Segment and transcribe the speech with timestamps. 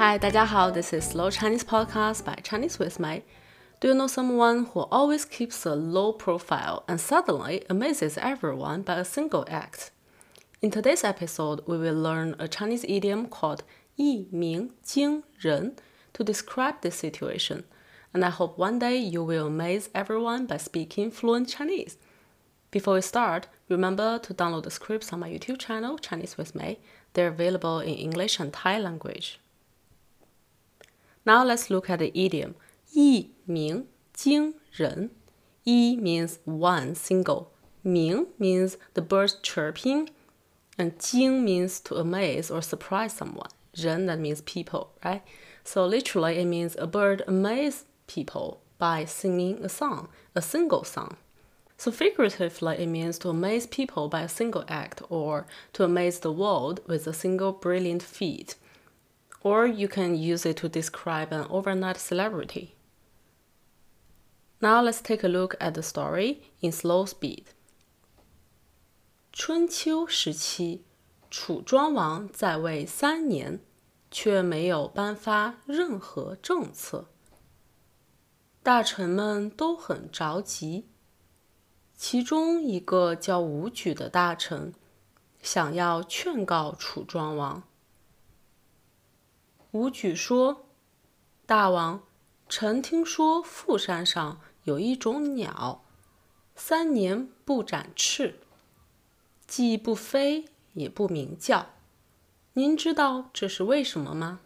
[0.00, 3.22] Hi，大家好，This is Slow Chinese Podcast by Chinese with Mei.
[3.80, 8.94] Do you know someone who always keeps a low profile and suddenly amazes everyone by
[8.94, 9.90] a single act?
[10.60, 13.60] In today's episode, we will learn a Chinese idiom called
[13.96, 15.76] 一鸣惊人
[16.12, 17.64] to describe this situation.
[18.12, 21.96] And I hope one day you will amaze everyone by speaking fluent Chinese.
[22.70, 26.78] Before we start, remember to download the scripts on my YouTube channel, Chinese with Mei.
[27.12, 29.38] They're available in English and Thai language.
[31.24, 32.54] Now let's look at the idiom
[32.92, 35.10] 一鸣惊人.
[35.64, 37.48] Yi means one single.
[37.82, 40.08] Ming means the birds chirping.
[40.78, 43.50] And Jing means to amaze or surprise someone.
[43.82, 45.22] Ren that means people, right?
[45.64, 51.16] So literally it means a bird amazes people by singing a song, a single song.
[51.78, 56.32] So figuratively, it means to amaze people by a single act or to amaze the
[56.32, 58.54] world with a single brilliant feat.
[59.42, 62.74] Or you can use it to describe an overnight celebrity.
[64.58, 67.44] Now let's take a look at the story in slow speed.
[69.32, 70.82] 春秋时期，
[71.30, 73.60] 楚庄王在位三年，
[74.10, 77.06] 却没有颁发任何政策。
[78.62, 80.88] 大臣们都很着急。
[81.94, 84.74] 其中一个叫武举的大臣，
[85.40, 87.62] 想要劝告楚庄王。
[89.71, 90.65] 武举说
[91.47, 92.03] ：“大王，
[92.49, 95.85] 臣听说富山上有一种鸟，
[96.55, 98.39] 三年不展翅，
[99.47, 101.69] 既不飞也不鸣叫。
[102.53, 104.41] 您知道这是为什么吗？”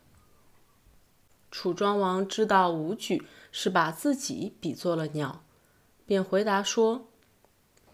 [1.49, 5.43] 楚庄王知道武举是把自己比作了鸟，
[6.05, 7.07] 便回答说。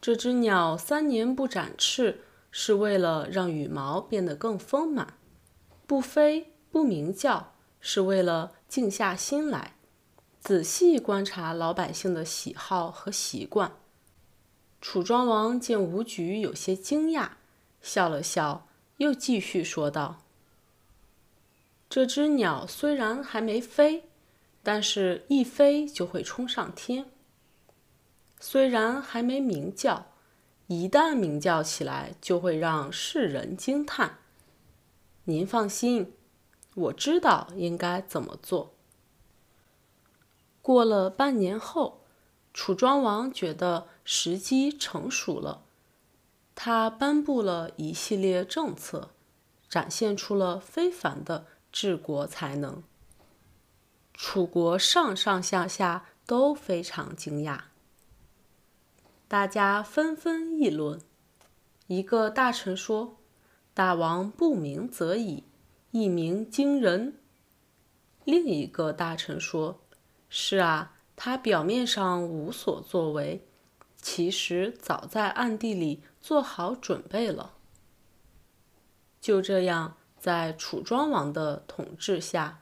[0.02, 5.14] 这只鸟三年不展翅，是为了让羽毛变得更丰满；
[5.86, 9.76] 不飞不鸣叫，是为了静下心来，
[10.40, 13.74] 仔细观察老百姓的喜好和习惯。
[14.80, 17.32] 楚庄王见吴举有些惊讶，
[17.82, 18.68] 笑了笑，
[18.98, 20.24] 又继续说道
[21.90, 24.06] ：“这只鸟虽然还没飞，
[24.64, 27.06] 但是一飞就会冲上天。”
[28.40, 30.08] 虽然还没鸣叫，
[30.66, 34.18] 一旦鸣叫起来，就会让世人惊叹。
[35.26, 36.14] 您放心，
[36.76, 38.74] 我知道应该怎么做。
[40.62, 42.02] 过了半年后，
[42.54, 45.64] 楚庄王觉得时机成熟了，
[46.56, 49.10] 他颁布了一系列政策，
[49.68, 52.84] 展现出了非凡的治国才能。
[54.14, 57.62] 楚国上上下下都非常惊讶。
[59.28, 61.02] 大家纷纷议论。
[61.88, 63.18] 一个大臣说
[63.74, 65.44] ：“大王不鸣则已，
[65.92, 67.20] 一鸣惊人。”
[68.26, 69.80] 另一个大臣说
[70.30, 73.46] ：“是啊，他表面上无所作为，
[73.98, 77.54] 其实早在暗地里做好准备了。”
[79.20, 82.60] 就这样，在楚庄王的统治下，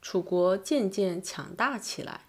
[0.00, 2.22] 楚国渐渐强大起来。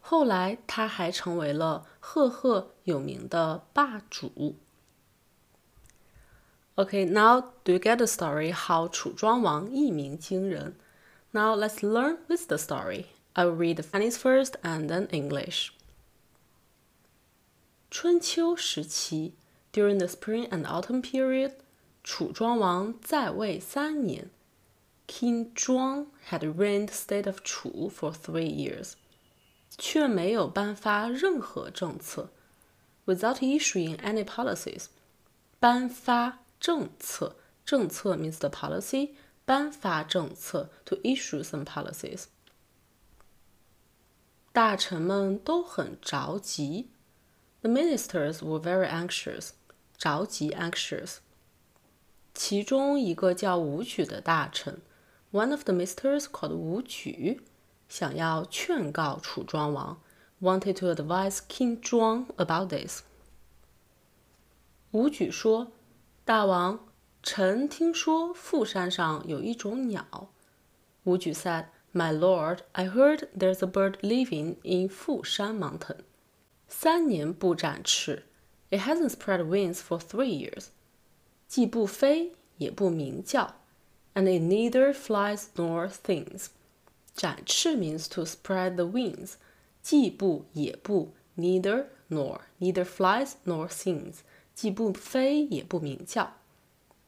[0.00, 4.56] 后来，他还成为了赫赫有名的霸主。
[6.75, 10.75] Okay, now do you get the story how 楚庄王一鸣惊人?
[11.31, 13.05] Now let's learn with the story.
[13.33, 15.69] I will read the Chinese first and then English.
[17.89, 19.33] 春秋时期，
[19.71, 21.53] during the spring and autumn period，
[22.03, 24.29] 楚庄王在位三年。
[25.07, 28.93] King Zhuang had reigned state of Chu for three years.
[29.77, 32.29] 却没有颁发任何政策，
[33.05, 34.87] without issuing any policies。
[35.59, 37.34] 颁发 政策
[37.64, 39.14] 政策 means the policy.
[39.44, 42.26] 颁发政策 to issue some policies。
[44.52, 46.90] 大臣们都很着急
[47.62, 49.50] ，the ministers were very anxious。
[49.98, 51.16] 着急 anxious.
[52.32, 54.80] 其中一个叫武举的大臣
[55.32, 57.40] ，One of the ministers called 武举，
[57.88, 60.00] 想要劝告楚庄王
[60.40, 63.02] ，wanted to advise King Zhuang about this。
[64.92, 65.72] 武举说
[66.25, 66.87] 大王，
[67.23, 70.29] 臣听说富山上有一种鸟。”
[71.05, 75.99] 武举 said, "My lord, I heard there's a bird living in 富山 mountain.
[76.67, 78.25] 三年不展翅，
[78.69, 80.67] it hasn't spread wings for three years.
[81.47, 83.55] 既不飞也不鸣叫，
[84.13, 86.47] and it neither flies nor sings."
[87.15, 89.35] 展翅 means to spread the wings，
[89.81, 94.17] 既不也不，neither nor，neither flies nor sings，
[94.54, 96.34] 既不飞也不鸣叫。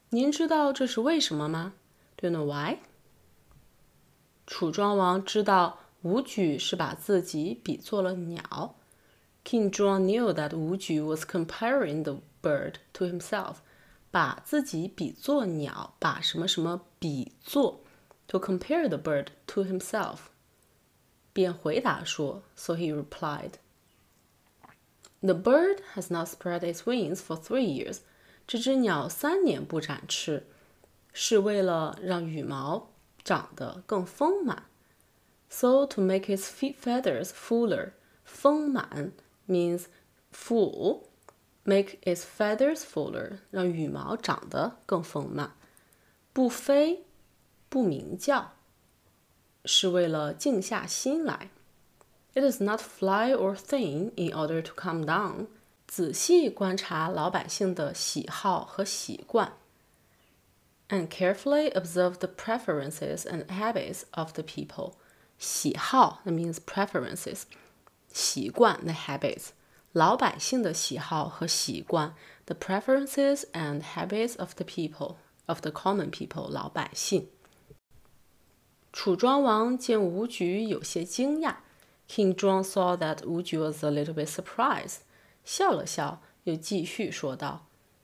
[0.09, 1.73] 您知道这是为什么吗
[2.15, 2.77] ？Do you know why？
[4.47, 8.75] 楚庄王知道武举是把自己比作了鸟。
[9.43, 13.57] King Zhuang knew that Wu Ju was comparing the bird to himself，
[14.09, 17.81] 把自己比作鸟，把什么什么比作
[18.27, 20.17] ，to compare the bird to himself，
[21.31, 23.53] 便回答说，so he replied。
[25.24, 27.98] The bird has not spread its wings for three years。
[28.46, 30.46] 这只鸟三年不展翅，
[31.12, 32.90] 是为了让羽毛
[33.22, 34.64] 长得更丰满。
[35.48, 37.92] So to make its feathers fuller，
[38.24, 39.12] 丰满
[39.46, 39.84] means
[40.32, 45.54] full。Make its feathers fuller，让羽毛长得更丰满。
[46.32, 47.04] 不飞，
[47.68, 48.54] 不鸣叫，
[49.64, 51.50] 是为了静下心来。
[52.35, 55.47] it does not fly or thin in order to come down。
[55.87, 59.53] 仔细观察老百姓的喜好和习惯。
[60.89, 64.65] And carefully observe the preferences and habits of the people.
[64.67, 64.93] people。
[65.37, 67.43] 喜好，that means preferences。
[68.11, 69.49] 习惯，the habits。
[69.91, 72.13] 老百姓的喜好和习惯
[72.45, 75.15] ，the preferences and habits of the people
[75.45, 76.49] of the common people.
[76.49, 77.29] 老百姓。
[78.91, 81.55] 楚庄王见武举有些惊讶。
[82.07, 85.01] King Zhuang saw that Wu Ju was a little bit surprised.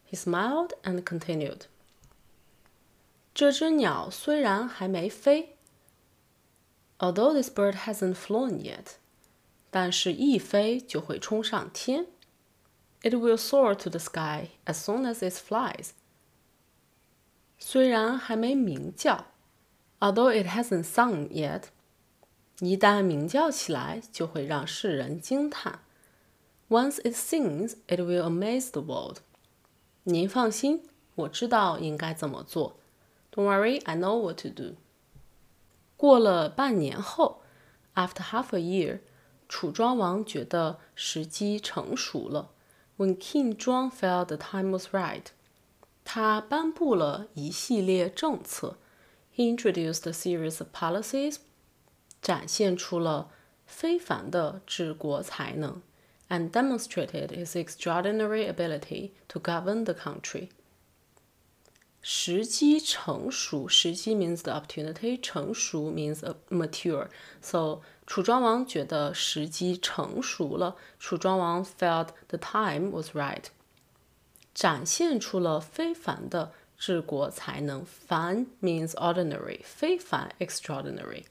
[0.06, 1.66] He smiled and continued。”
[3.34, 5.58] 这只鸟虽然还没飞
[7.00, 8.96] ，although this bird hasn't flown yet,
[9.70, 12.08] 但是一飞就会冲上天,
[13.02, 15.92] it will soar to the sky as soon as it flies。
[17.58, 19.28] 虽然还没鸣叫
[20.00, 21.70] ，although it hasn't sung yet。
[22.62, 25.80] 一旦鸣叫起来，就会让世人惊叹。”
[26.70, 29.18] Once it sings, it will amaze the world.
[30.04, 30.84] 您放心，
[31.16, 32.78] 我知道应该怎么做。
[33.34, 34.76] Don't worry, I know what to do.
[35.98, 37.42] 过了半年后
[37.96, 39.00] ，after half a year，
[39.50, 42.52] 楚庄王觉得时机成熟了。
[42.98, 45.26] When King Zhuang felt the time was right，
[46.06, 48.78] 他颁布了一系列政策。
[49.36, 51.38] He introduced a series of policies，
[52.21, 53.31] 展现出了
[53.67, 55.83] 非凡的治国才能。
[56.29, 60.49] and demonstrated his extraordinary ability to govern the country.
[62.03, 67.09] 时机成熟，时机 means the opportunity，成熟 means mature.
[67.41, 73.45] So 楚庄王觉得时机成熟了，楚庄王 felt the time was right，
[74.55, 77.85] 展现出了非凡的治国才能。
[77.85, 81.25] 凡 means ordinary，非凡 extraordinary。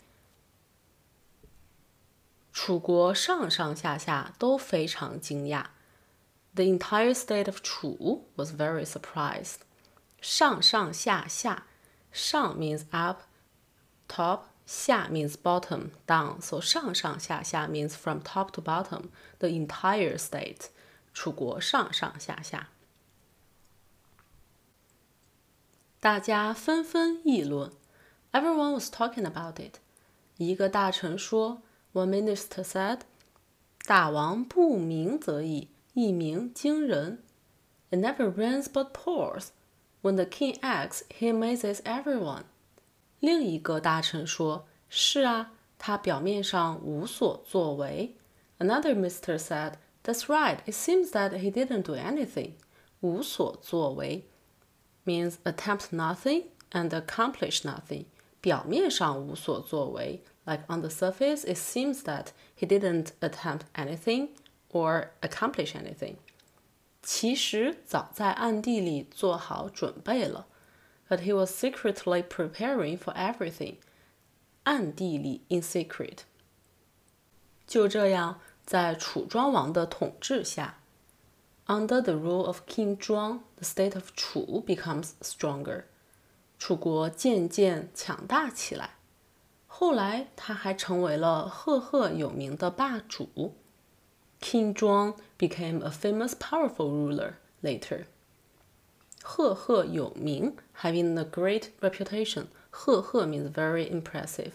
[2.52, 5.66] 楚国上上下下都非常惊讶。
[6.54, 9.58] The entire state of 楚 was very surprised.
[10.22, 11.66] 上上下下，
[12.14, 13.24] 上 means up,
[14.08, 16.40] top, 下 means bottom, down.
[16.40, 20.68] So 上上下下 means from top to bottom, the entire state.
[21.14, 22.70] 楚国上上下下，
[26.00, 27.72] 大家纷纷议论。
[28.32, 29.80] Everyone was talking about it.
[30.38, 31.62] 一个大臣说。
[31.94, 33.00] one minister said,
[33.86, 37.24] 大王不鸣则已，一鸣惊人。
[37.92, 39.50] It never rains but pours.
[40.02, 42.44] When the king acts, he amazes everyone.
[43.20, 48.16] 另一个大臣说：“是啊，他表面上无所作为。”
[48.60, 50.60] Another minister said, "That's right.
[50.66, 52.54] It seems that he didn't do anything."
[53.02, 54.26] 无所作为
[55.06, 58.06] means attempt nothing and accomplish nothing.
[58.42, 64.30] 表面上无所作为 like on the surface, it seems that he didn't attempt anything
[64.70, 66.16] or accomplish anything.
[67.02, 70.48] 其实早在暗地里做好准备了，
[71.08, 73.76] but he was secretly preparing for everything.
[74.64, 76.20] 暗地里 in secret。
[77.68, 80.80] 就这样，在楚庄王的统治下，
[81.68, 85.84] under the rule of King Zhuang, the state of 楚 becomes stronger.
[86.58, 88.92] 楚国渐渐强大起来。
[89.70, 93.56] 后来，他还成为了赫赫有名的霸主。
[94.40, 98.06] King Zhuang became a famous, powerful ruler later.
[99.22, 102.46] 赫赫有名，having a great reputation.
[102.70, 104.52] 赫赫 means very impressive.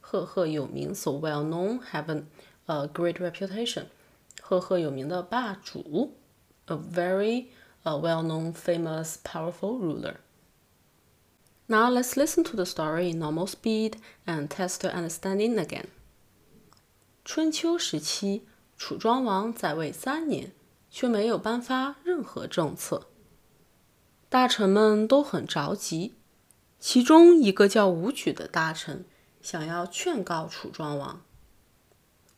[0.00, 2.24] 赫赫有名，so well known, having
[2.66, 3.84] a great reputation.
[4.40, 6.14] 赫赫有名的霸主，
[6.66, 7.48] a very
[7.84, 10.16] uh, well known, famous, powerful ruler.
[11.67, 13.93] Now let's listen to the story in normal speed
[14.25, 15.85] and test your understanding again.
[17.23, 18.43] 春秋时期，
[18.77, 20.51] 楚庄王在位三年，
[20.89, 23.07] 却没有颁发任何政策。
[24.29, 26.15] 大臣们都很着急。
[26.79, 29.05] 其中一个叫武举的大臣
[29.41, 31.21] 想要劝告楚庄王。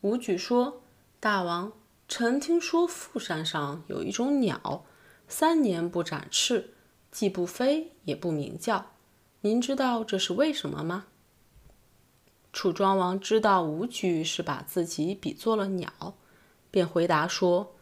[0.01, 0.83] 武举说
[1.19, 1.73] ：“大王，
[2.07, 4.85] 臣听说富山上有一种鸟，
[5.27, 6.75] 三年不展翅，
[7.11, 8.91] 既不飞也不鸣叫。
[9.45, 11.05] 您知道这是为什么吗？”
[12.51, 16.15] 楚庄王知道武举是把自己比作了鸟，
[16.71, 17.75] 便回答说：“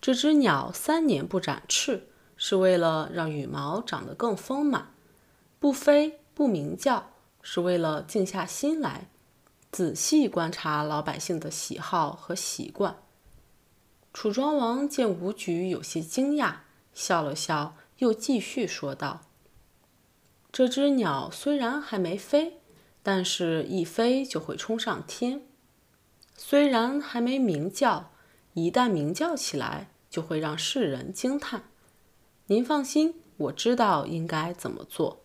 [0.00, 2.08] 这只鸟三年不展翅，
[2.38, 4.94] 是为了让羽毛长得更丰满；
[5.58, 7.10] 不飞不鸣叫，
[7.42, 9.10] 是为了静下心来，
[9.70, 12.96] 仔细观察老百姓的喜好和习惯。”
[14.14, 16.60] 楚庄王见武举有些惊讶，
[16.94, 19.20] 笑了笑，又继续说道
[20.52, 22.58] ：“这只鸟虽然还没飞。”
[23.02, 25.46] 但是，一飞就会冲上天。
[26.36, 28.12] 虽然还没鸣叫，
[28.52, 31.70] 一旦鸣叫起来，就会让世人惊叹。
[32.48, 35.22] 您放心，我知道应该怎么做。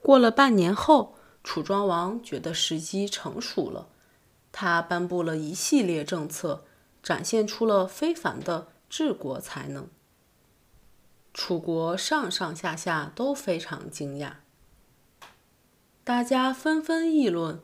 [0.00, 3.88] 过了半年后，楚庄王觉得时机成熟了，
[4.52, 6.62] 他颁布了一系列政策，
[7.02, 9.88] 展现出了非凡的治国才能。
[11.34, 14.32] 楚国上上下下都非常惊讶。
[16.04, 17.60] 大家纷纷议论。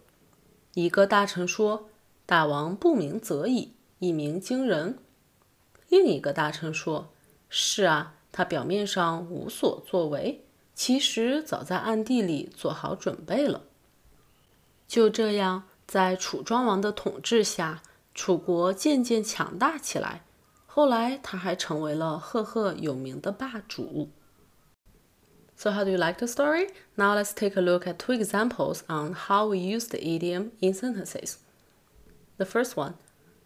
[0.74, 1.88] 一个大臣说
[2.24, 4.98] ：“大王不鸣则已，一鸣惊人。”
[5.88, 7.10] 另一个大臣说
[7.50, 10.44] ：“是啊，他表面上无所作为，
[10.74, 13.64] 其实早在暗地里做好准备了。”
[14.86, 17.82] 就这样，在楚庄王的统治下，
[18.14, 20.24] 楚国渐渐强大起来。
[20.77, 24.09] 后来，他还成为了赫赫有名的霸主。
[25.55, 26.69] So how do you like the story?
[26.95, 30.73] Now let's take a look at two examples on how we use the idiom in
[30.73, 31.35] sentences.
[32.37, 32.95] The first one,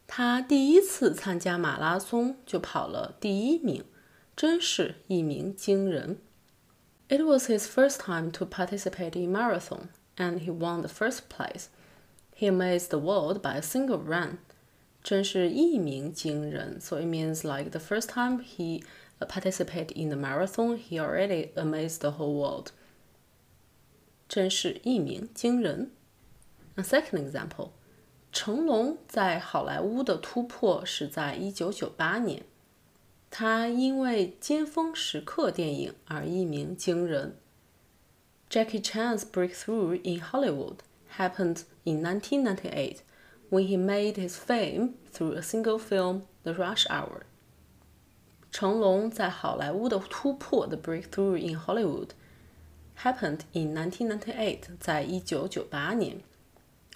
[0.07, 3.83] 他第一次参加马拉松就跑了第一名，
[4.35, 6.21] 真是一鸣惊人。
[7.09, 11.65] It was his first time to participate in marathon, and he won the first place.
[12.33, 14.37] He amazed the world by a single run.
[15.03, 16.79] 真是一鸣惊人.
[16.81, 18.83] So it means like the first time he
[19.19, 22.71] participate in the marathon, he already amazed the whole world.
[24.27, 25.91] 真是一鸣惊人。
[26.75, 27.69] A second example，
[28.31, 32.43] 成龙在好莱坞的突破是在一九九八年，
[33.31, 37.37] 他因为《尖峰时刻》电影而一鸣惊人。
[38.49, 40.77] Jackie Chan's breakthrough in Hollywood
[41.17, 42.97] happened in 1998
[43.51, 47.21] when he made his fame through a single film, The Rush Hour.
[48.51, 56.21] 成龙在好莱坞的突破，the breakthrough in Hollywood，happened in 1998，在一九九八年，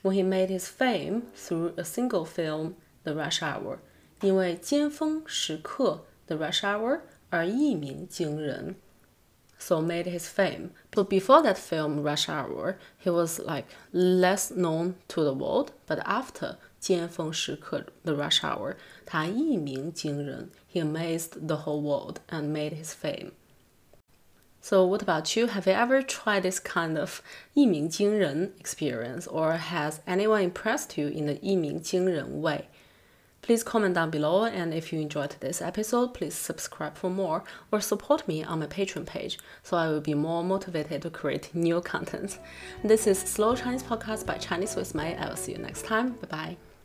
[0.01, 3.77] when he made his fame through a single film，The Rush Hour，
[4.21, 8.75] 因为尖峰时刻，The Rush Hour 而一鸣惊人
[9.57, 10.71] ，so made his fame.
[10.91, 15.71] But before that film, Rush Hour, he was like less known to the world.
[15.87, 18.75] But after 尖峰时刻 The Rush Hour，
[19.05, 23.33] 他一鸣惊人，He amazed the whole world and made his fame.
[24.63, 25.47] So what about you?
[25.47, 27.21] Have you ever tried this kind of
[27.53, 32.65] 一鸣惊人 experience, or has anyone impressed you in the 一鸣惊人 way?
[33.42, 37.80] Please comment down below, and if you enjoyed this episode, please subscribe for more or
[37.80, 41.80] support me on my Patreon page so I will be more motivated to create new
[41.80, 42.38] content.
[42.82, 45.16] This is Slow Chinese Podcast by Chinese with May.
[45.16, 46.14] I will see you next time.
[46.14, 46.75] Bye bye.